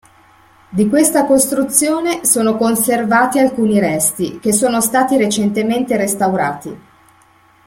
Di 0.69 0.89
questa 0.89 1.25
costruzione 1.25 2.25
sono 2.25 2.57
conservati 2.57 3.37
alcuni 3.37 3.77
resti, 3.79 4.39
che 4.39 4.51
sono 4.51 4.81
stati 4.81 5.15
recentemente 5.15 5.95
restaurati. 5.95 6.79